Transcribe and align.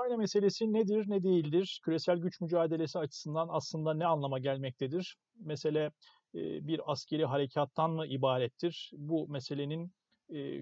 Ukrayna 0.00 0.16
meselesi 0.16 0.72
nedir, 0.72 1.04
ne 1.08 1.22
değildir? 1.22 1.80
Küresel 1.84 2.18
güç 2.18 2.40
mücadelesi 2.40 2.98
açısından 2.98 3.48
aslında 3.50 3.94
ne 3.94 4.06
anlama 4.06 4.38
gelmektedir? 4.38 5.16
Mesele 5.36 5.90
bir 6.34 6.92
askeri 6.92 7.24
harekattan 7.24 7.90
mı 7.90 8.06
ibarettir? 8.06 8.90
Bu 8.96 9.28
meselenin 9.28 9.92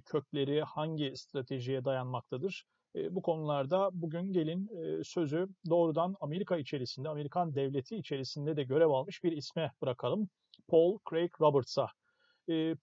kökleri 0.05 0.63
hangi 0.63 1.13
stratejiye 1.17 1.85
dayanmaktadır? 1.85 2.65
Bu 3.11 3.23
konularda 3.23 3.91
bugün 3.93 4.33
gelin 4.33 4.71
sözü 5.03 5.49
doğrudan 5.71 6.17
Amerika 6.21 6.57
içerisinde, 6.57 7.09
Amerikan 7.09 7.55
devleti 7.55 7.97
içerisinde 7.97 8.57
de 8.57 8.63
görev 8.63 8.91
almış 8.91 9.25
bir 9.25 9.33
isme 9.33 9.73
bırakalım. 9.83 10.29
Paul 10.69 10.99
Craig 11.11 11.31
Roberts'a. 11.41 11.89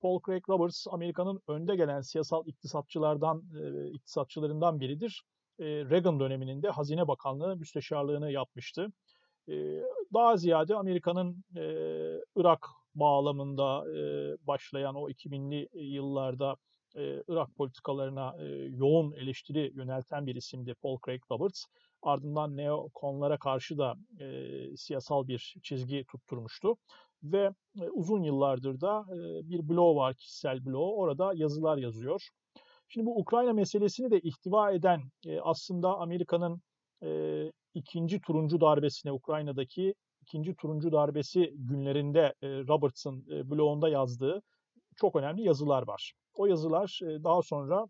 Paul 0.02 0.20
Craig 0.26 0.50
Roberts 0.50 0.88
Amerika'nın 0.92 1.42
önde 1.48 1.76
gelen 1.76 2.02
siyasal 2.02 2.48
iktisatçılardan 2.48 3.44
iktisatçılarından 3.94 4.80
biridir. 4.80 5.24
Reagan 5.60 6.20
döneminde 6.20 6.70
Hazine 6.70 7.08
Bakanlığı 7.08 7.56
müsteşarlığını 7.56 8.32
yapmıştı. 8.32 8.88
Daha 10.14 10.38
ziyade 10.38 10.76
Amerika'nın 10.76 11.44
Irak 12.36 12.68
bağlamında 12.96 13.86
başlayan 14.48 14.96
o 14.96 15.10
2000'li 15.10 15.70
yıllarda 15.74 16.56
Irak 17.28 17.56
politikalarına 17.56 18.36
yoğun 18.70 19.14
eleştiri 19.14 19.72
yönelten 19.76 20.28
bir 20.28 20.36
isimdi 20.36 20.74
Paul 20.74 20.98
Craig 21.06 21.22
Roberts. 21.32 21.66
Ardından 22.02 22.58
neokonlara 22.58 23.38
karşı 23.38 23.78
da 23.78 23.96
siyasal 24.76 25.28
bir 25.28 25.56
çizgi 25.64 26.06
tutturmuştu 26.12 26.78
ve 27.24 27.52
uzun 27.92 28.24
yıllardır 28.24 28.82
da 28.82 29.06
bir 29.50 29.70
blog 29.70 29.98
var, 29.98 30.14
kişisel 30.16 30.66
blog. 30.66 31.00
Orada 31.00 31.32
yazılar 31.36 31.78
yazıyor. 31.78 32.30
Şimdi 32.88 33.06
bu 33.06 33.20
Ukrayna 33.20 33.54
meselesini 33.54 34.12
de 34.12 34.20
ihtiva 34.20 34.72
eden 34.72 35.02
aslında 35.42 35.98
Amerika'nın 35.98 36.62
ikinci 37.74 38.22
turuncu 38.22 38.62
darbesine 38.62 39.12
Ukrayna'daki 39.12 39.94
ikinci 40.22 40.56
turuncu 40.56 40.92
darbesi 40.92 41.54
günlerinde 41.56 42.34
Roberts'ın 42.44 43.26
blogunda 43.28 43.90
yazdığı 43.90 44.42
çok 44.96 45.16
önemli 45.16 45.42
yazılar 45.44 45.88
var. 45.88 46.14
O 46.34 46.46
yazılar 46.46 47.00
daha 47.02 47.42
sonra 47.42 47.86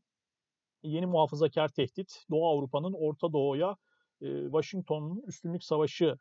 yeni 0.84 1.06
muhafazakar 1.06 1.68
tehdit 1.68 2.24
Doğu 2.32 2.48
Avrupa'nın 2.48 2.94
Orta 2.94 3.34
Doğu'ya 3.34 3.76
Washington'un 4.20 5.22
Üstünlük 5.28 5.64
Savaşı 5.64 6.16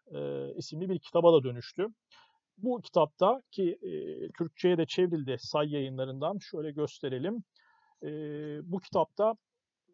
isimli 0.57 0.89
bir 0.89 0.99
kitaba 0.99 1.33
da 1.33 1.45
dönüştü. 1.45 1.87
Bu 2.59 2.81
kitapta 2.81 3.43
ki 3.51 3.79
e, 3.83 3.91
Türkçe'ye 4.39 4.79
de 4.79 4.87
çevrildi 4.87 5.37
say 5.39 5.73
yayınlarından 5.73 6.39
şöyle 6.39 6.71
gösterelim. 6.71 7.45
E, 8.05 8.11
bu 8.73 8.81
kitapta 8.81 9.37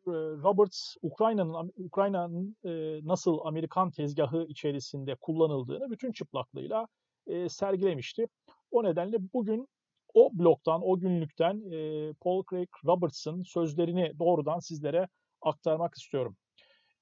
e, 0.06 0.11
Roberts 0.42 0.97
Ukrayna'nın 1.03 1.72
Ukrayna'nın 1.77 2.56
e, 2.64 3.00
nasıl 3.06 3.39
Amerikan 3.44 3.91
tezgahı 3.91 4.47
içerisinde 4.48 5.14
kullanıldığını 5.14 5.91
bütün 5.91 6.12
çıplaklığıyla 6.12 6.88
e, 7.27 7.48
sergilemişti. 7.48 8.27
O 8.70 8.84
nedenle 8.84 9.16
bugün 9.34 9.69
o 10.14 10.31
bloktan, 10.33 10.81
o 10.84 10.98
günlükten 10.98 11.70
e, 11.70 12.12
Paul 12.12 12.42
Craig 12.50 12.69
Roberts'ın 12.84 13.42
sözlerini 13.42 14.12
doğrudan 14.19 14.58
sizlere 14.58 15.08
aktarmak 15.42 15.94
istiyorum. 15.94 16.36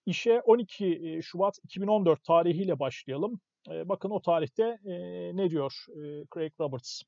İşe 0.06 0.40
12 0.40 1.20
Şubat 1.22 1.58
2014 1.64 2.24
tarihiyle 2.24 2.78
başlayalım. 2.78 3.40
Bakın 3.68 4.10
o 4.10 4.22
tarihte 4.22 4.78
ne 5.34 5.50
diyor 5.50 5.84
Craig 6.34 6.52
Roberts? 6.60 7.02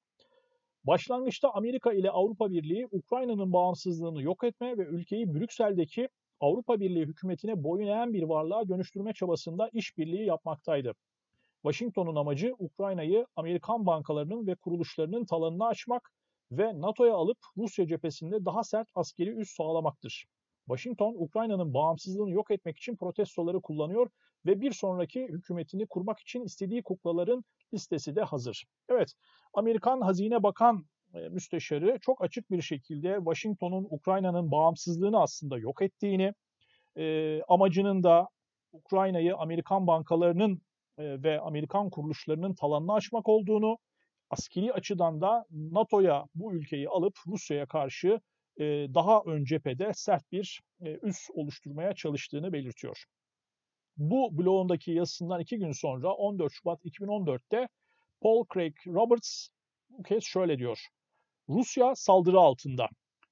Başlangıçta 0.84 1.50
Amerika 1.50 1.92
ile 1.92 2.10
Avrupa 2.10 2.50
Birliği 2.50 2.88
Ukrayna'nın 2.90 3.52
bağımsızlığını 3.52 4.22
yok 4.22 4.44
etme 4.44 4.78
ve 4.78 4.82
ülkeyi 4.82 5.34
Brüksel'deki 5.34 6.08
Avrupa 6.40 6.80
Birliği 6.80 7.06
hükümetine 7.06 7.64
boyun 7.64 7.86
eğen 7.86 8.12
bir 8.12 8.22
varlığa 8.22 8.68
dönüştürme 8.68 9.12
çabasında 9.12 9.70
işbirliği 9.72 10.26
yapmaktaydı. 10.26 10.94
Washington'un 11.62 12.16
amacı 12.16 12.54
Ukrayna'yı 12.58 13.26
Amerikan 13.36 13.86
bankalarının 13.86 14.46
ve 14.46 14.54
kuruluşlarının 14.54 15.24
talanına 15.24 15.66
açmak 15.66 16.10
ve 16.52 16.80
NATO'ya 16.80 17.14
alıp 17.14 17.38
Rusya 17.56 17.86
cephesinde 17.86 18.44
daha 18.44 18.64
sert 18.64 18.88
askeri 18.94 19.30
üs 19.30 19.50
sağlamaktır. 19.56 20.26
Washington, 20.66 21.14
Ukrayna'nın 21.18 21.74
bağımsızlığını 21.74 22.30
yok 22.30 22.50
etmek 22.50 22.76
için 22.78 22.96
protestoları 22.96 23.60
kullanıyor 23.60 24.10
ve 24.46 24.60
bir 24.60 24.72
sonraki 24.72 25.22
hükümetini 25.28 25.86
kurmak 25.86 26.20
için 26.20 26.44
istediği 26.44 26.82
kuklaların 26.82 27.44
listesi 27.74 28.16
de 28.16 28.22
hazır. 28.22 28.64
Evet, 28.88 29.14
Amerikan 29.54 30.00
Hazine 30.00 30.42
Bakan 30.42 30.84
e, 31.14 31.28
müsteşarı 31.28 31.98
çok 32.00 32.24
açık 32.24 32.50
bir 32.50 32.62
şekilde 32.62 33.16
Washington'un 33.16 33.86
Ukrayna'nın 33.90 34.50
bağımsızlığını 34.50 35.22
aslında 35.22 35.58
yok 35.58 35.82
ettiğini, 35.82 36.34
e, 36.96 37.42
amacının 37.48 38.02
da 38.02 38.28
Ukrayna'yı 38.72 39.36
Amerikan 39.36 39.86
bankalarının 39.86 40.62
e, 40.98 41.22
ve 41.22 41.40
Amerikan 41.40 41.90
kuruluşlarının 41.90 42.54
talanını 42.54 42.92
açmak 42.92 43.28
olduğunu, 43.28 43.78
askeri 44.30 44.72
açıdan 44.72 45.20
da 45.20 45.44
NATO'ya 45.50 46.26
bu 46.34 46.52
ülkeyi 46.54 46.88
alıp 46.88 47.18
Rusya'ya 47.26 47.66
karşı 47.66 48.20
daha 48.94 49.22
ön 49.26 49.44
cephede 49.44 49.90
sert 49.94 50.32
bir 50.32 50.62
üs 51.02 51.30
oluşturmaya 51.34 51.94
çalıştığını 51.94 52.52
belirtiyor. 52.52 53.04
Bu 54.00 54.38
blogundaki 54.38 54.92
yazısından 54.92 55.40
iki 55.40 55.58
gün 55.58 55.72
sonra 55.72 56.14
14 56.14 56.52
Şubat 56.52 56.84
2014'te 56.84 57.68
Paul 58.20 58.44
Craig 58.54 58.74
Roberts 58.86 59.48
bu 59.90 60.02
kez 60.02 60.24
şöyle 60.24 60.58
diyor. 60.58 60.86
Rusya 61.48 61.94
saldırı 61.94 62.38
altında. 62.38 62.88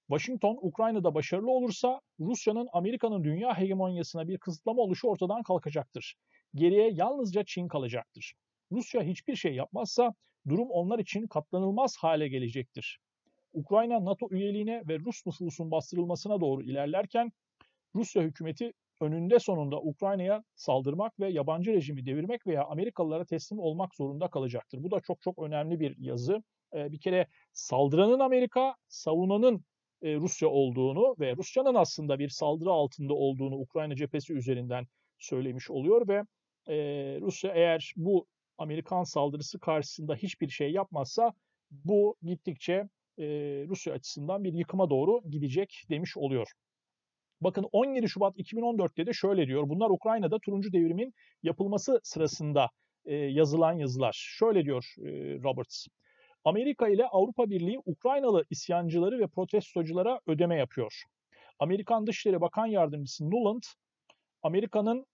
Washington 0.08 0.58
Ukrayna'da 0.62 1.14
başarılı 1.14 1.50
olursa 1.50 2.00
Rusya'nın 2.20 2.68
Amerika'nın 2.72 3.24
dünya 3.24 3.58
hegemonyasına 3.58 4.28
bir 4.28 4.38
kısıtlama 4.38 4.82
oluşu 4.82 5.08
ortadan 5.08 5.42
kalkacaktır. 5.42 6.14
Geriye 6.54 6.90
yalnızca 6.90 7.44
Çin 7.46 7.68
kalacaktır. 7.68 8.34
Rusya 8.72 9.02
hiçbir 9.02 9.36
şey 9.36 9.54
yapmazsa 9.54 10.14
durum 10.48 10.70
onlar 10.70 10.98
için 10.98 11.26
katlanılmaz 11.26 11.96
hale 11.96 12.28
gelecektir. 12.28 12.98
Ukrayna 13.52 14.04
NATO 14.04 14.28
üyeliğine 14.30 14.82
ve 14.88 14.98
Rus 14.98 15.26
nüfusun 15.26 15.70
bastırılmasına 15.70 16.40
doğru 16.40 16.62
ilerlerken 16.62 17.32
Rusya 17.94 18.22
hükümeti 18.22 18.72
önünde 19.00 19.38
sonunda 19.38 19.80
Ukrayna'ya 19.80 20.44
saldırmak 20.54 21.20
ve 21.20 21.28
yabancı 21.28 21.72
rejimi 21.72 22.06
devirmek 22.06 22.46
veya 22.46 22.64
Amerikalılara 22.64 23.24
teslim 23.24 23.58
olmak 23.58 23.94
zorunda 23.94 24.28
kalacaktır. 24.28 24.82
Bu 24.82 24.90
da 24.90 25.00
çok 25.00 25.22
çok 25.22 25.38
önemli 25.38 25.80
bir 25.80 25.96
yazı. 25.98 26.42
Bir 26.74 27.00
kere 27.00 27.26
saldıranın 27.52 28.18
Amerika, 28.20 28.74
savunanın 28.88 29.64
Rusya 30.02 30.48
olduğunu 30.48 31.16
ve 31.20 31.36
Rusya'nın 31.36 31.74
aslında 31.74 32.18
bir 32.18 32.28
saldırı 32.28 32.70
altında 32.70 33.14
olduğunu 33.14 33.54
Ukrayna 33.54 33.96
cephesi 33.96 34.32
üzerinden 34.32 34.86
söylemiş 35.18 35.70
oluyor 35.70 36.08
ve 36.08 36.22
Rusya 37.20 37.52
eğer 37.54 37.92
bu 37.96 38.26
Amerikan 38.58 39.02
saldırısı 39.02 39.58
karşısında 39.58 40.14
hiçbir 40.14 40.48
şey 40.48 40.72
yapmazsa 40.72 41.32
bu 41.70 42.16
gittikçe 42.22 42.88
Rusya 43.68 43.94
açısından 43.94 44.44
bir 44.44 44.52
yıkıma 44.52 44.90
doğru 44.90 45.22
gidecek 45.30 45.84
demiş 45.90 46.16
oluyor. 46.16 46.52
Bakın 47.40 47.66
17 47.72 48.08
Şubat 48.08 48.36
2014'te 48.36 49.06
de 49.06 49.12
şöyle 49.12 49.46
diyor. 49.46 49.68
Bunlar 49.68 49.90
Ukrayna'da 49.90 50.38
turuncu 50.38 50.72
devrimin 50.72 51.14
yapılması 51.42 52.00
sırasında 52.02 52.70
yazılan 53.10 53.72
yazılar. 53.72 54.16
Şöyle 54.38 54.64
diyor 54.64 54.94
Roberts. 55.42 55.86
Amerika 56.44 56.88
ile 56.88 57.06
Avrupa 57.06 57.50
Birliği 57.50 57.78
Ukraynalı 57.84 58.44
isyancıları 58.50 59.18
ve 59.18 59.26
protestoculara 59.26 60.20
ödeme 60.26 60.56
yapıyor. 60.56 61.02
Amerikan 61.58 62.06
Dışişleri 62.06 62.40
Bakan 62.40 62.66
Yardımcısı 62.66 63.30
Nuland, 63.30 63.62
Amerika'nın 64.42 65.06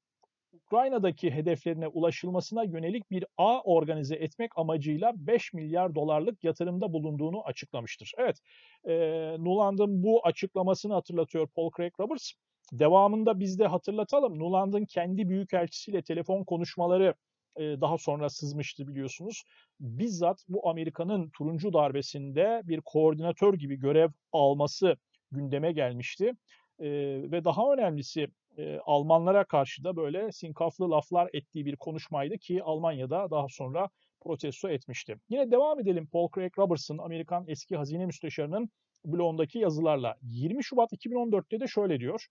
Ukrayna'daki 0.55 1.31
hedeflerine 1.31 1.89
ulaşılmasına 1.89 2.65
yönelik 2.65 3.11
bir 3.11 3.25
ağ 3.39 3.61
organize 3.61 4.17
etmek 4.17 4.59
amacıyla 4.59 5.13
5 5.17 5.53
milyar 5.53 5.95
dolarlık 5.95 6.45
yatırımda 6.45 6.93
bulunduğunu 6.93 7.45
açıklamıştır. 7.45 8.13
Evet, 8.19 8.41
e, 8.85 8.95
Nuland'ın 9.39 10.03
bu 10.03 10.27
açıklamasını 10.27 10.95
hatırlatıyor 10.95 11.49
Paul 11.49 11.71
Craig 11.77 11.93
Roberts. 12.01 12.33
Devamında 12.73 13.41
biz 13.41 13.59
de 13.59 13.67
hatırlatalım. 13.67 14.39
Nuland'ın 14.39 14.85
kendi 14.85 15.29
büyükelçisiyle 15.29 16.03
telefon 16.03 16.45
konuşmaları 16.45 17.15
daha 17.59 17.99
sonra 17.99 18.29
sızmıştı 18.29 18.89
biliyorsunuz. 18.89 19.45
Bizzat 19.81 20.45
bu 20.49 20.69
Amerika'nın 20.69 21.31
turuncu 21.31 21.73
darbesinde 21.73 22.61
bir 22.65 22.81
koordinatör 22.81 23.55
gibi 23.55 23.77
görev 23.77 24.09
alması 24.33 24.97
gündeme 25.33 25.73
gelmişti. 25.73 26.33
Ve 26.81 27.45
daha 27.45 27.73
önemlisi 27.73 28.29
e, 28.59 28.79
Almanlara 28.79 29.45
karşı 29.45 29.85
da 29.85 29.97
böyle 29.97 30.33
sinkaflı 30.33 30.91
laflar 30.91 31.31
ettiği 31.33 31.67
bir 31.67 31.77
konuşmaydı 31.77 32.39
ki 32.39 32.63
Almanya'da 32.63 33.31
daha 33.31 33.47
sonra 33.49 33.89
protesto 34.21 34.69
etmişti. 34.69 35.17
Yine 35.29 35.51
devam 35.51 35.81
edelim 35.81 36.07
Paul 36.13 36.29
Craig 36.35 36.59
Robertson, 36.59 36.99
Amerikan 36.99 37.45
eski 37.49 37.77
hazine 37.77 38.07
müsteşarının 38.07 38.71
blogundaki 39.05 39.59
yazılarla. 39.59 40.17
20 40.23 40.65
Şubat 40.65 40.93
2014'te 40.93 41.61
de 41.61 41.67
şöyle 41.67 42.01
diyor. 42.01 42.27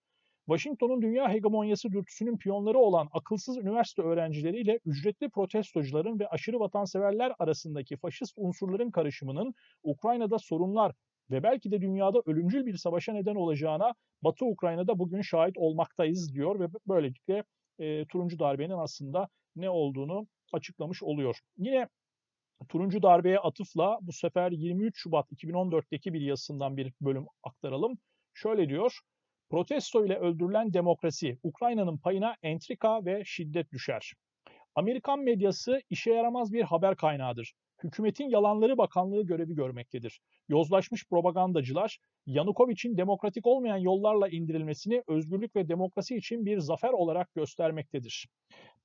Washington'un 0.46 1.02
dünya 1.02 1.30
hegemonyası 1.30 1.92
dürtüsünün 1.92 2.38
piyonları 2.38 2.78
olan 2.78 3.10
akılsız 3.12 3.58
üniversite 3.58 4.02
öğrencileriyle 4.02 4.80
ücretli 4.86 5.30
protestocuların 5.30 6.20
ve 6.20 6.28
aşırı 6.28 6.60
vatanseverler 6.60 7.34
arasındaki 7.40 7.98
faşist 7.98 8.34
unsurların 8.38 8.92
karışımının 8.92 9.54
Ukrayna'da 9.84 10.40
sorunlar 10.40 10.96
ve 11.34 11.44
belki 11.44 11.72
de 11.72 11.82
dünyada 11.82 12.22
ölümcül 12.26 12.66
bir 12.66 12.78
savaşa 12.78 13.14
neden 13.14 13.36
olacağına 13.36 13.94
Batı 14.22 14.46
Ukrayna'da 14.46 15.00
bugün 15.00 15.22
şahit 15.22 15.58
olmaktayız 15.58 16.34
diyor 16.34 16.60
ve 16.60 16.68
böylelikle 16.88 17.44
e, 17.80 18.06
turuncu 18.06 18.40
darbenin 18.40 18.78
aslında 18.78 19.28
ne 19.56 19.70
olduğunu 19.70 20.28
açıklamış 20.54 21.04
oluyor. 21.04 21.40
Yine 21.58 21.88
turuncu 22.70 23.04
darbeye 23.04 23.40
atıfla 23.40 24.00
bu 24.02 24.12
sefer 24.12 24.52
23 24.52 24.98
Şubat 24.98 25.32
2014'teki 25.32 26.14
bir 26.14 26.22
yazısından 26.22 26.78
bir 26.78 26.94
bölüm 27.02 27.26
aktaralım. 27.44 27.98
Şöyle 28.34 28.70
diyor. 28.70 29.00
Protesto 29.50 30.06
ile 30.06 30.18
öldürülen 30.18 30.74
demokrasi, 30.74 31.38
Ukrayna'nın 31.44 31.98
payına 31.98 32.36
entrika 32.44 33.06
ve 33.06 33.24
şiddet 33.26 33.72
düşer. 33.72 34.14
Amerikan 34.76 35.20
medyası 35.20 35.82
işe 35.90 36.12
yaramaz 36.12 36.54
bir 36.54 36.62
haber 36.62 36.96
kaynağıdır. 36.96 37.54
Hükümetin 37.84 38.30
yalanları 38.30 38.78
bakanlığı 38.78 39.24
görevi 39.24 39.56
görmektedir. 39.56 40.22
Yozlaşmış 40.50 41.06
propagandacılar, 41.10 42.00
Yanukovic'in 42.26 42.98
demokratik 42.98 43.48
olmayan 43.48 43.78
yollarla 43.78 44.28
indirilmesini 44.28 45.04
özgürlük 45.08 45.56
ve 45.56 45.68
demokrasi 45.68 46.16
için 46.16 46.46
bir 46.46 46.60
zafer 46.60 46.90
olarak 46.90 47.34
göstermektedir. 47.34 48.28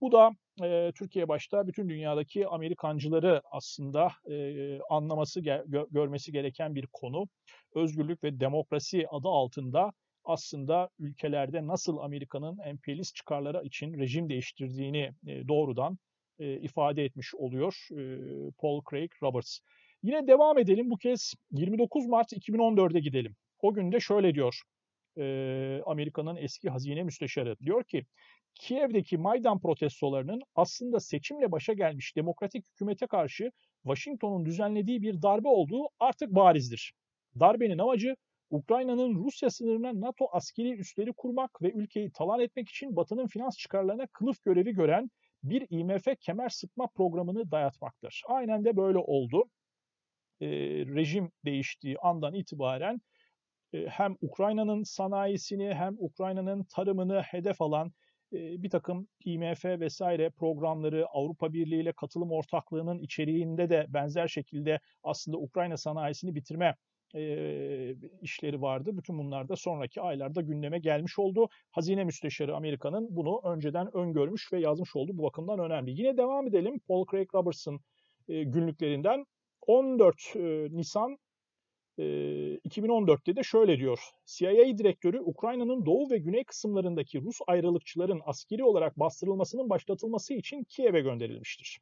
Bu 0.00 0.12
da 0.12 0.31
e, 0.62 0.93
Türkiye 0.93 1.29
başta 1.29 1.67
bütün 1.67 1.89
dünyadaki 1.89 2.49
Amerikancıları 2.49 3.43
aslında 3.50 4.09
e, 4.31 4.79
anlaması, 4.91 5.41
gö 5.41 5.85
görmesi 5.91 6.33
gereken 6.33 6.75
bir 6.75 6.87
konu. 6.93 7.25
Özgürlük 7.75 8.25
ve 8.25 8.41
demokrasi 8.41 9.09
adı 9.09 9.29
altında 9.29 9.93
aslında 10.25 10.89
ülkelerde 10.99 11.67
nasıl 11.67 11.99
Amerika'nın 11.99 12.59
emperyalist 12.59 13.17
çıkarları 13.17 13.67
için 13.67 13.99
rejim 13.99 14.29
değiştirdiğini 14.29 15.11
e, 15.27 15.49
doğrudan 15.49 15.99
e, 16.38 16.61
ifade 16.61 17.05
etmiş 17.05 17.35
oluyor 17.35 17.88
e, 17.90 18.00
Paul 18.58 18.82
Craig 18.90 19.11
Roberts. 19.23 19.58
Yine 20.02 20.26
devam 20.26 20.58
edelim 20.58 20.90
bu 20.90 20.96
kez 20.96 21.35
29 21.50 22.06
Mart 22.06 22.32
2014'e 22.32 23.00
gidelim. 23.00 23.37
O 23.61 23.75
günde 23.75 24.00
şöyle 24.00 24.35
diyor 24.35 24.62
Amerika'nın 25.87 26.37
eski 26.37 26.70
hazine 26.70 27.02
müsteşarı. 27.02 27.56
Diyor 27.61 27.85
ki 27.85 28.06
Kiev'deki 28.55 29.19
Maydan 29.19 29.61
protestolarının 29.61 30.43
aslında 30.55 31.00
seçimle 31.00 31.52
başa 31.52 31.73
gelmiş 31.73 32.17
demokratik 32.17 32.67
hükümete 32.69 33.06
karşı 33.06 33.50
Washington'un 33.82 34.46
düzenlediği 34.46 35.02
bir 35.02 35.23
darbe 35.23 35.49
olduğu 35.49 35.88
artık 36.00 36.35
barizdir. 36.35 36.93
Darbenin 37.40 37.79
amacı 37.79 38.17
Ukrayna'nın 38.50 39.14
Rusya 39.14 39.50
sınırına 39.50 40.00
NATO 40.00 40.29
askeri 40.32 40.73
üsleri 40.73 41.12
kurmak 41.12 41.62
ve 41.62 41.73
ülkeyi 41.73 42.11
talan 42.11 42.40
etmek 42.40 42.69
için 42.69 42.96
Batı'nın 42.96 43.26
finans 43.26 43.56
çıkarlarına 43.56 44.06
kılıf 44.06 44.43
görevi 44.43 44.73
gören 44.73 45.11
bir 45.43 45.67
IMF 45.70 46.20
kemer 46.20 46.49
sıkma 46.49 46.87
programını 46.87 47.50
dayatmaktır. 47.50 48.23
Aynen 48.29 48.64
de 48.64 48.76
böyle 48.76 48.99
oldu. 48.99 49.50
E, 50.40 50.49
rejim 50.87 51.31
değiştiği 51.44 51.99
andan 51.99 52.35
itibaren 52.35 53.00
e, 53.73 53.87
hem 53.87 54.17
Ukrayna'nın 54.20 54.82
sanayisini 54.82 55.75
hem 55.75 55.96
Ukrayna'nın 55.99 56.64
tarımını 56.64 57.23
hedef 57.23 57.62
alan 57.62 57.93
e, 58.32 58.62
bir 58.62 58.70
takım 58.70 59.08
IMF 59.25 59.64
vesaire 59.64 60.31
programları 60.31 61.06
Avrupa 61.06 61.52
Birliği 61.52 61.81
ile 61.82 61.93
katılım 61.93 62.32
ortaklığının 62.32 62.99
içeriğinde 62.99 63.70
de 63.70 63.87
benzer 63.88 64.29
şekilde 64.29 64.81
aslında 65.02 65.38
Ukrayna 65.38 65.76
sanayisini 65.76 66.35
bitirme 66.35 66.75
e, 67.14 67.94
işleri 68.22 68.62
vardı. 68.62 68.96
Bütün 68.96 69.19
bunlar 69.19 69.49
da 69.49 69.56
sonraki 69.56 70.00
aylarda 70.00 70.40
gündeme 70.40 70.78
gelmiş 70.78 71.19
oldu. 71.19 71.49
Hazine 71.70 72.05
Müsteşarı 72.05 72.56
Amerika'nın 72.56 73.06
bunu 73.10 73.40
önceden 73.44 73.96
öngörmüş 73.96 74.52
ve 74.52 74.60
yazmış 74.60 74.96
oldu. 74.96 75.12
Bu 75.14 75.22
bakımdan 75.22 75.58
önemli. 75.58 75.90
Yine 75.90 76.16
devam 76.16 76.46
edelim. 76.46 76.78
Paul 76.88 77.06
Craig 77.10 77.34
Robertson 77.34 77.81
e, 78.28 78.43
günlüklerinden 78.43 79.25
14 79.66 80.37
e, 80.37 80.40
Nisan 80.70 81.19
e, 81.99 82.02
2014'te 82.64 83.37
de 83.37 83.43
şöyle 83.43 83.78
diyor. 83.78 84.00
CIA 84.26 84.78
direktörü 84.78 85.20
Ukrayna'nın 85.20 85.87
doğu 85.87 86.11
ve 86.11 86.19
güney 86.19 86.44
kısımlarındaki 86.44 87.20
Rus 87.20 87.38
ayrılıkçıların 87.46 88.20
askeri 88.25 88.64
olarak 88.64 88.99
bastırılmasının 88.99 89.70
başlatılması 89.70 90.34
için 90.34 90.64
Kiev'e 90.64 91.00
gönderilmiştir. 91.00 91.81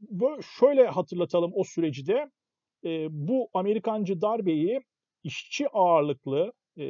Böyle 0.00 0.42
şöyle 0.58 0.86
hatırlatalım 0.86 1.52
o 1.54 1.64
süreci 1.64 2.06
de 2.06 2.30
e, 2.84 3.08
bu 3.10 3.48
Amerikancı 3.54 4.20
darbeyi 4.20 4.80
işçi 5.24 5.68
ağırlıklı 5.68 6.52
e, 6.78 6.86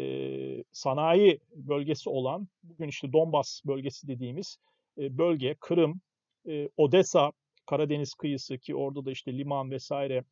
sanayi 0.72 1.40
bölgesi 1.54 2.10
olan, 2.10 2.48
bugün 2.62 2.88
işte 2.88 3.12
Donbas 3.12 3.60
bölgesi 3.66 4.08
dediğimiz 4.08 4.58
e, 4.98 5.18
bölge, 5.18 5.54
Kırım, 5.60 6.00
e, 6.48 6.68
Odessa, 6.76 7.32
Karadeniz 7.66 8.14
kıyısı 8.14 8.58
ki 8.58 8.74
orada 8.74 9.04
da 9.04 9.10
işte 9.10 9.38
liman 9.38 9.70
vesaire 9.70 10.24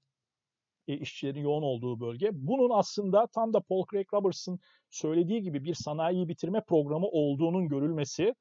e, 0.88 0.94
işçilerin 0.94 1.41
yoğun 1.41 1.62
olduğu 1.62 2.00
bölge. 2.00 2.31
Bunun 2.32 2.70
aslında 2.70 3.26
tam 3.26 3.53
da 3.53 3.61
Paul 3.61 3.85
Craig 3.93 4.14
Robertson 4.14 4.59
söylediği 4.91 5.43
gibi 5.43 5.64
bir 5.64 5.75
sanayi 5.75 6.29
bitirme 6.29 6.61
programı 6.61 7.06
olduğunun 7.06 7.69
görülmesi 7.69 8.35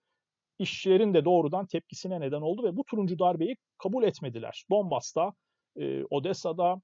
işçilerin 0.59 1.13
de 1.13 1.25
doğrudan 1.25 1.65
tepkisine 1.65 2.19
neden 2.19 2.41
oldu 2.41 2.63
ve 2.63 2.77
bu 2.77 2.83
turuncu 2.83 3.19
darbeyi 3.19 3.57
kabul 3.77 4.03
etmediler. 4.03 4.63
Donbas'ta, 4.69 5.33
e, 5.79 6.03
Odessa'da, 6.03 6.81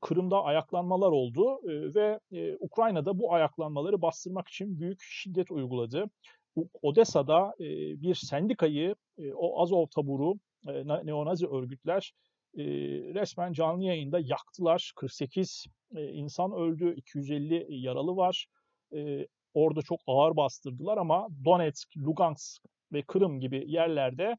Kırım'da 0.00 0.42
ayaklanmalar 0.44 1.10
oldu 1.10 1.60
ve 1.94 2.20
Ukrayna'da 2.60 3.18
bu 3.18 3.34
ayaklanmaları 3.34 4.02
bastırmak 4.02 4.48
için 4.48 4.80
büyük 4.80 4.98
şiddet 5.00 5.50
uyguladı. 5.50 6.04
Odessa'da 6.82 7.54
bir 8.02 8.14
sendikayı, 8.14 8.94
o 9.34 9.62
Azov 9.62 9.86
taburu, 9.86 10.34
neonazi 11.04 11.46
örgütler 11.46 12.12
resmen 13.14 13.52
canlı 13.52 13.84
yayında 13.84 14.18
yaktılar. 14.20 14.92
48 14.96 15.64
insan 15.96 16.52
öldü, 16.52 16.94
250 16.96 17.66
yaralı 17.68 18.16
var. 18.16 18.46
Orada 19.54 19.82
çok 19.82 20.00
ağır 20.06 20.36
bastırdılar 20.36 20.98
ama 20.98 21.28
Donetsk, 21.44 21.96
Lugansk 21.96 22.62
ve 22.92 23.02
Kırım 23.02 23.40
gibi 23.40 23.64
yerlerde 23.66 24.36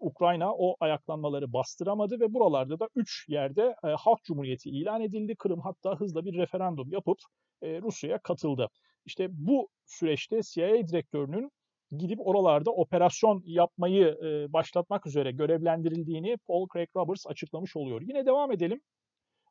Ukrayna 0.00 0.54
o 0.54 0.76
ayaklanmaları 0.80 1.52
bastıramadı 1.52 2.20
ve 2.20 2.34
buralarda 2.34 2.80
da 2.80 2.88
3 2.96 3.24
yerde 3.28 3.74
e, 3.84 3.88
halk 3.88 4.24
cumhuriyeti 4.24 4.70
ilan 4.70 5.00
edildi. 5.00 5.36
Kırım 5.36 5.60
hatta 5.60 6.00
hızla 6.00 6.24
bir 6.24 6.34
referandum 6.34 6.92
yapıp 6.92 7.18
e, 7.62 7.82
Rusya'ya 7.82 8.18
katıldı. 8.18 8.68
İşte 9.04 9.26
bu 9.30 9.68
süreçte 9.86 10.40
CIA 10.42 10.88
direktörünün 10.88 11.50
gidip 11.98 12.26
oralarda 12.26 12.70
operasyon 12.70 13.42
yapmayı 13.44 14.06
e, 14.06 14.52
başlatmak 14.52 15.06
üzere 15.06 15.32
görevlendirildiğini 15.32 16.36
Paul 16.46 16.66
Craig 16.72 16.88
Roberts 16.96 17.26
açıklamış 17.26 17.76
oluyor. 17.76 18.02
Yine 18.02 18.26
devam 18.26 18.52
edelim. 18.52 18.80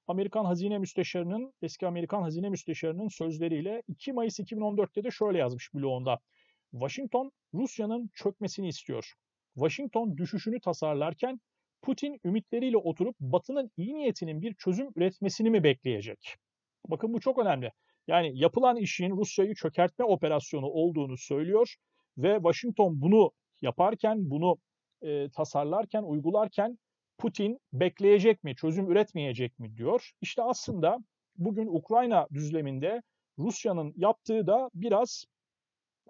Amerikan 0.07 0.46
Hazine 0.46 0.78
Müsteşarı'nın, 0.78 1.54
eski 1.62 1.88
Amerikan 1.88 2.22
Hazine 2.22 2.50
Müsteşarı'nın 2.50 3.07
sözleriyle 3.07 3.84
2 3.88 4.13
Mayıs 4.13 4.40
2014'te 4.40 5.04
de 5.04 5.12
şöyle 5.12 5.38
yazmış 5.38 5.74
bloğunda. 5.74 6.19
Washington 6.72 7.31
Rusya'nın 7.53 8.10
çökmesini 8.13 8.68
istiyor. 8.68 9.13
Washington 9.53 10.18
düşüşünü 10.18 10.60
tasarlarken 10.60 11.39
Putin 11.82 12.20
ümitleriyle 12.25 12.77
oturup 12.77 13.15
Batı'nın 13.20 13.72
iyi 13.77 13.96
niyetinin 13.96 14.41
bir 14.41 14.53
çözüm 14.53 14.91
üretmesini 14.96 15.50
mi 15.50 15.63
bekleyecek? 15.63 16.36
Bakın 16.88 17.13
bu 17.13 17.20
çok 17.20 17.39
önemli. 17.39 17.72
Yani 18.08 18.32
yapılan 18.39 18.75
işin 18.75 19.18
Rusya'yı 19.18 19.56
çökertme 19.56 20.06
operasyonu 20.06 20.65
olduğunu 20.65 21.18
söylüyor 21.18 21.75
ve 22.18 22.36
Washington 22.36 23.01
bunu 23.01 23.32
yaparken, 23.62 24.29
bunu 24.29 24.58
e, 25.01 25.29
tasarlarken, 25.29 26.03
uygularken 26.03 26.77
Putin 27.18 27.60
bekleyecek 27.74 28.44
mi, 28.44 28.56
çözüm 28.56 28.91
üretmeyecek 28.91 29.60
mi 29.60 29.77
diyor. 29.77 30.12
İşte 30.22 30.44
aslında 30.44 30.98
bugün 31.38 31.68
Ukrayna 31.68 32.27
düzleminde 32.34 33.01
Rusya'nın 33.39 33.94
yaptığı 33.96 34.48
da 34.48 34.70
biraz 34.74 35.25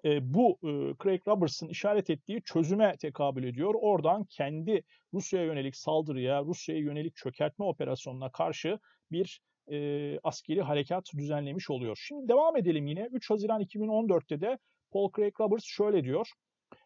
e, 0.05 0.33
bu 0.33 0.57
e, 0.63 0.69
Craig 1.03 1.27
Roberts'ın 1.27 1.67
işaret 1.67 2.09
ettiği 2.09 2.41
çözüme 2.41 2.95
tekabül 2.97 3.43
ediyor. 3.43 3.75
Oradan 3.81 4.23
kendi 4.23 4.83
Rusya'ya 5.13 5.45
yönelik 5.45 5.75
saldırıya, 5.75 6.43
Rusya'ya 6.43 6.81
yönelik 6.81 7.15
çökertme 7.15 7.65
operasyonuna 7.65 8.31
karşı 8.31 8.79
bir 9.11 9.41
e, 9.71 10.19
askeri 10.23 10.61
harekat 10.61 11.05
düzenlemiş 11.17 11.69
oluyor. 11.69 11.99
Şimdi 12.01 12.27
devam 12.27 12.57
edelim 12.57 12.87
yine. 12.87 13.09
3 13.11 13.29
Haziran 13.29 13.61
2014'te 13.61 14.41
de 14.41 14.57
Paul 14.91 15.11
Craig 15.15 15.39
Roberts 15.39 15.65
şöyle 15.65 16.03
diyor. 16.03 16.27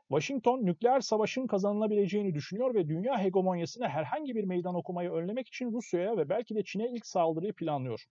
Washington 0.09 0.65
nükleer 0.65 0.99
savaşın 0.99 1.47
kazanılabileceğini 1.47 2.33
düşünüyor 2.33 2.75
ve 2.75 2.87
dünya 2.87 3.23
hegemonyasına 3.23 3.89
herhangi 3.89 4.35
bir 4.35 4.43
meydan 4.43 4.75
okumayı 4.75 5.11
önlemek 5.11 5.47
için 5.47 5.71
Rusya'ya 5.71 6.17
ve 6.17 6.29
belki 6.29 6.55
de 6.55 6.63
Çin'e 6.63 6.89
ilk 6.89 7.05
saldırıyı 7.05 7.53
planlıyor. 7.53 8.05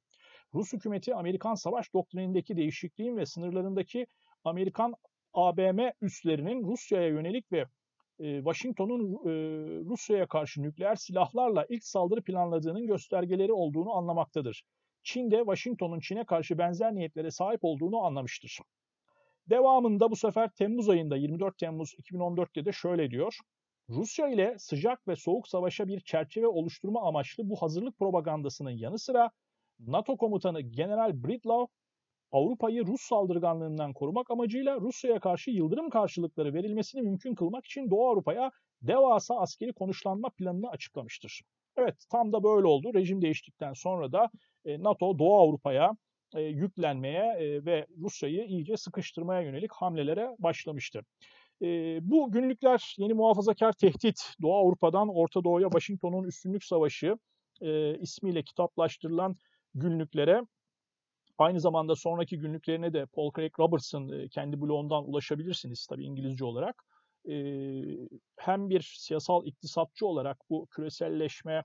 Rus 0.54 0.72
hükümeti 0.72 1.14
Amerikan 1.14 1.54
savaş 1.54 1.92
doktrinindeki 1.94 2.56
değişikliğin 2.56 3.16
ve 3.16 3.26
sınırlarındaki 3.26 4.06
Amerikan 4.44 4.94
ABM 5.34 5.90
üslerinin 6.00 6.64
Rusya'ya 6.64 7.08
yönelik 7.08 7.52
ve 7.52 7.66
e, 8.18 8.36
Washington'un 8.36 9.12
e, 9.14 9.30
Rusya'ya 9.84 10.26
karşı 10.26 10.62
nükleer 10.62 10.94
silahlarla 10.94 11.66
ilk 11.68 11.84
saldırı 11.84 12.22
planladığının 12.22 12.86
göstergeleri 12.86 13.52
olduğunu 13.52 13.92
anlamaktadır. 13.92 14.64
Çin 15.02 15.30
de 15.30 15.36
Washington'un 15.36 16.00
Çin'e 16.00 16.24
karşı 16.24 16.58
benzer 16.58 16.94
niyetlere 16.94 17.30
sahip 17.30 17.60
olduğunu 17.62 18.04
anlamıştır. 18.04 18.58
Devamında 19.50 20.10
bu 20.10 20.16
sefer 20.16 20.50
Temmuz 20.50 20.88
ayında 20.88 21.16
24 21.16 21.58
Temmuz 21.58 21.94
2014'te 21.94 22.64
de 22.64 22.72
şöyle 22.72 23.10
diyor. 23.10 23.38
Rusya 23.88 24.28
ile 24.28 24.54
sıcak 24.58 25.08
ve 25.08 25.16
soğuk 25.16 25.48
savaşa 25.48 25.88
bir 25.88 26.00
çerçeve 26.00 26.46
oluşturma 26.46 27.02
amaçlı 27.08 27.50
bu 27.50 27.62
hazırlık 27.62 27.98
propagandasının 27.98 28.70
yanı 28.70 28.98
sıra 28.98 29.30
NATO 29.86 30.16
komutanı 30.16 30.60
General 30.60 31.24
Bridlaw 31.24 31.72
Avrupa'yı 32.32 32.86
Rus 32.86 33.00
saldırganlığından 33.00 33.92
korumak 33.92 34.30
amacıyla 34.30 34.80
Rusya'ya 34.80 35.20
karşı 35.20 35.50
yıldırım 35.50 35.90
karşılıkları 35.90 36.54
verilmesini 36.54 37.02
mümkün 37.02 37.34
kılmak 37.34 37.66
için 37.66 37.90
Doğu 37.90 38.08
Avrupa'ya 38.08 38.50
devasa 38.82 39.36
askeri 39.36 39.72
konuşlanma 39.72 40.30
planını 40.30 40.70
açıklamıştır. 40.70 41.42
Evet 41.76 42.04
tam 42.10 42.32
da 42.32 42.42
böyle 42.42 42.66
oldu. 42.66 42.94
Rejim 42.94 43.22
değiştikten 43.22 43.72
sonra 43.72 44.12
da 44.12 44.30
e, 44.64 44.82
NATO 44.82 45.18
Doğu 45.18 45.36
Avrupa'ya 45.36 45.92
e, 46.36 46.40
yüklenmeye 46.40 47.24
e, 47.38 47.64
ve 47.64 47.86
Rusya'yı 48.00 48.44
iyice 48.44 48.76
sıkıştırmaya 48.76 49.40
yönelik 49.40 49.72
hamlelere 49.72 50.28
başlamıştı. 50.38 51.00
Bu 52.00 52.32
günlükler 52.32 52.94
yeni 52.98 53.14
muhafazakar 53.14 53.72
tehdit 53.72 54.34
Doğu 54.42 54.54
Avrupa'dan 54.54 55.08
Orta 55.08 55.44
Doğu'ya 55.44 55.68
Washington'un 55.68 56.24
üstünlük 56.24 56.64
savaşı 56.64 57.16
ismiyle 58.00 58.42
kitaplaştırılan 58.42 59.36
günlüklere 59.74 60.42
Aynı 61.38 61.60
zamanda 61.60 61.96
sonraki 61.96 62.38
günlüklerine 62.38 62.92
de 62.92 63.06
Paul 63.06 63.32
Craig 63.36 63.60
Robertson 63.60 64.28
kendi 64.28 64.60
blogundan 64.60 65.08
ulaşabilirsiniz 65.08 65.86
tabii 65.86 66.04
İngilizce 66.04 66.44
olarak. 66.44 66.84
Hem 68.36 68.70
bir 68.70 68.94
siyasal 68.98 69.46
iktisatçı 69.46 70.06
olarak 70.06 70.38
bu 70.50 70.66
küreselleşme, 70.66 71.64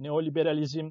neoliberalizm, 0.00 0.90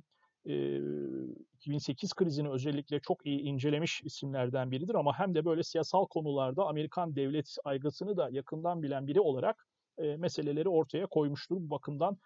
2008 1.53 2.13
krizini 2.13 2.49
özellikle 2.49 2.99
çok 2.99 3.25
iyi 3.25 3.39
incelemiş 3.39 4.01
isimlerden 4.03 4.71
biridir 4.71 4.95
ama 4.95 5.19
hem 5.19 5.35
de 5.35 5.45
böyle 5.45 5.63
siyasal 5.63 6.05
konularda 6.05 6.65
Amerikan 6.65 7.15
devlet 7.15 7.55
aygısını 7.63 8.17
da 8.17 8.29
yakından 8.31 8.83
bilen 8.83 9.07
biri 9.07 9.21
olarak 9.21 9.67
meseleleri 9.97 10.69
ortaya 10.69 11.05
koymuştur. 11.05 11.55
Bu 11.55 11.69
bakımdan 11.69 12.17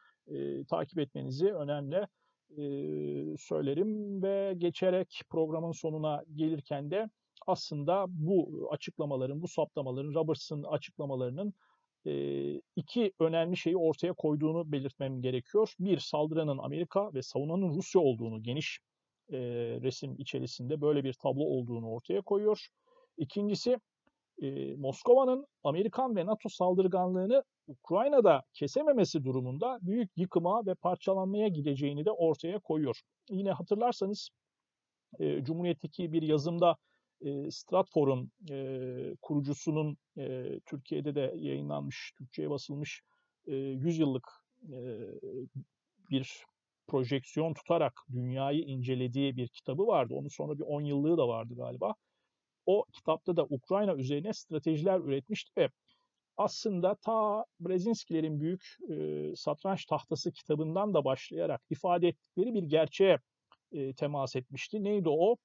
takip 0.69 0.99
etmenizi 0.99 1.53
önemli 1.53 2.07
söylerim 3.37 4.23
ve 4.23 4.53
geçerek 4.57 5.21
programın 5.29 5.71
sonuna 5.71 6.23
gelirken 6.35 6.91
de 6.91 7.09
aslında 7.47 8.05
bu 8.09 8.67
açıklamaların, 8.71 9.41
bu 9.41 9.47
saptamaların, 9.47 10.13
Roberts'ın 10.13 10.63
açıklamalarının 10.63 11.53
iki 12.75 13.13
önemli 13.19 13.57
şeyi 13.57 13.77
ortaya 13.77 14.13
koyduğunu 14.13 14.71
belirtmem 14.71 15.21
gerekiyor. 15.21 15.73
Bir, 15.79 15.99
saldıranın 15.99 16.57
Amerika 16.57 17.13
ve 17.13 17.21
savunanın 17.21 17.69
Rusya 17.69 18.01
olduğunu 18.01 18.43
geniş 18.43 18.79
resim 19.81 20.15
içerisinde 20.17 20.81
böyle 20.81 21.03
bir 21.03 21.13
tablo 21.13 21.43
olduğunu 21.43 21.89
ortaya 21.89 22.21
koyuyor. 22.21 22.67
İkincisi, 23.17 23.77
Moskova'nın 24.77 25.46
Amerikan 25.63 26.15
ve 26.15 26.25
NATO 26.25 26.50
saldırganlığını 26.50 27.43
Ukrayna'da 27.67 28.43
kesememesi 28.53 29.24
durumunda 29.24 29.79
büyük 29.81 30.12
yıkıma 30.15 30.65
ve 30.65 30.75
parçalanmaya 30.75 31.48
gideceğini 31.48 32.05
de 32.05 32.12
ortaya 32.12 32.60
koyuyor. 32.60 33.01
Yine 33.29 33.51
hatırlarsanız 33.51 34.29
e, 35.19 35.43
Cumhuriyet'teki 35.43 36.12
bir 36.13 36.22
yazımda 36.22 36.75
e, 37.22 37.51
Stratfor'un 37.51 38.31
e, 38.51 39.15
kurucusunun 39.22 39.98
e, 40.17 40.60
Türkiye'de 40.65 41.15
de 41.15 41.34
yayınlanmış, 41.38 42.13
Türkçe'ye 42.17 42.50
basılmış 42.50 43.01
e, 43.48 43.55
100 43.55 44.00
yıllık 44.00 44.27
e, 44.63 44.79
bir 46.10 46.43
projeksiyon 46.88 47.53
tutarak 47.53 47.93
dünyayı 48.12 48.62
incelediği 48.62 49.36
bir 49.38 49.48
kitabı 49.48 49.88
vardı. 49.88 50.13
Onun 50.13 50.27
sonra 50.27 50.60
bir 50.60 50.63
10 50.63 50.81
yıllığı 50.81 51.17
da 51.17 51.27
vardı 51.27 51.53
galiba. 51.58 51.96
O 52.69 52.85
kitapta 52.93 53.38
da 53.38 53.43
Ukrayna 53.49 53.95
üzerine 53.95 54.33
stratejiler 54.33 54.99
üretmişti 54.99 55.51
ve 55.57 55.69
aslında 56.38 56.95
ta 56.95 57.45
Brzezinskilerin 57.59 58.39
büyük 58.39 58.77
e, 58.89 59.35
satranç 59.35 59.85
tahtası 59.85 60.31
kitabından 60.31 60.93
da 60.93 61.05
başlayarak 61.05 61.61
ifade 61.69 62.07
ettikleri 62.07 62.53
bir 62.53 62.63
gerçeğe 62.63 63.19
e, 63.71 63.93
temas 63.93 64.35
etmişti. 64.35 64.83
Neydi 64.83 65.09
o? 65.09 65.35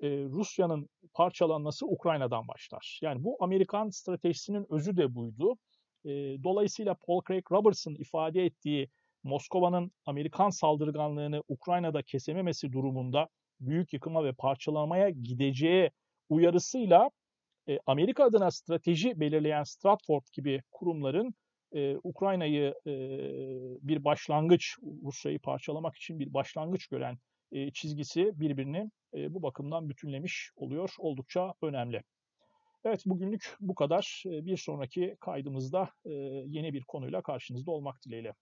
E, 0.00 0.08
Rusya'nın 0.08 0.88
parçalanması 1.14 1.86
Ukrayna'dan 1.86 2.48
başlar. 2.48 2.98
Yani 3.02 3.24
bu 3.24 3.36
Amerikan 3.40 3.88
stratejisinin 3.88 4.66
özü 4.70 4.96
de 4.96 5.14
buydu. 5.14 5.56
E, 6.04 6.10
dolayısıyla 6.44 6.94
Paul 7.06 7.20
Craig 7.28 7.52
Robertson 7.52 7.94
ifade 7.94 8.44
ettiği 8.44 8.88
Moskova'nın 9.22 9.90
Amerikan 10.06 10.50
saldırganlığını 10.50 11.42
Ukrayna'da 11.48 12.02
kesememesi 12.02 12.72
durumunda 12.72 13.28
büyük 13.60 13.92
yıkıma 13.92 14.24
ve 14.24 14.32
parçalamaya 14.32 15.10
gideceği 15.10 15.90
uyarısıyla 16.28 17.10
e, 17.68 17.78
Amerika 17.86 18.24
adına 18.24 18.50
strateji 18.50 19.20
belirleyen 19.20 19.62
Stratford 19.62 20.22
gibi 20.32 20.62
kurumların 20.70 21.34
e, 21.72 21.96
Ukrayna'yı 22.02 22.74
e, 22.86 22.92
bir 23.88 24.04
başlangıç, 24.04 24.76
Rusya'yı 25.04 25.38
parçalamak 25.38 25.96
için 25.96 26.18
bir 26.18 26.34
başlangıç 26.34 26.86
gören 26.86 27.18
e, 27.52 27.70
çizgisi 27.70 28.40
birbirini 28.40 28.90
e, 29.14 29.34
bu 29.34 29.42
bakımdan 29.42 29.88
bütünlemiş 29.88 30.50
oluyor. 30.56 30.94
Oldukça 30.98 31.54
önemli. 31.62 32.02
Evet 32.84 33.02
bugünlük 33.06 33.56
bu 33.60 33.74
kadar. 33.74 34.22
Bir 34.26 34.56
sonraki 34.56 35.16
kaydımızda 35.20 35.90
yeni 36.46 36.72
bir 36.72 36.82
konuyla 36.82 37.22
karşınızda 37.22 37.70
olmak 37.70 38.02
dileğiyle. 38.06 38.34